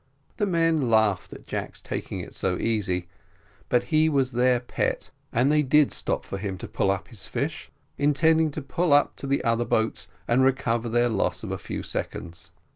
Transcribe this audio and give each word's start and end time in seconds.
The 0.37 0.47
men 0.47 0.89
laughed 0.89 1.31
at 1.31 1.45
Jack's 1.45 1.79
taking 1.79 2.21
it 2.21 2.33
so 2.33 2.57
easy, 2.57 3.07
but 3.69 3.83
he 3.93 4.09
was 4.09 4.31
their 4.31 4.59
pet; 4.59 5.11
and 5.31 5.51
they 5.51 5.61
did 5.61 5.91
stop 5.91 6.25
for 6.25 6.39
him 6.39 6.57
to 6.57 6.67
pull 6.67 6.89
up 6.89 7.09
his 7.09 7.27
fish, 7.27 7.69
intending 7.99 8.49
to 8.49 8.63
pull 8.63 8.93
up 8.93 9.15
to 9.17 9.27
the 9.27 9.43
other 9.43 9.63
boats 9.63 10.07
and 10.27 10.43
recover 10.43 10.89
their 10.89 11.07
loss 11.07 11.43
of 11.43 11.51
a 11.51 11.59
few 11.59 11.83
seconds. 11.83 12.49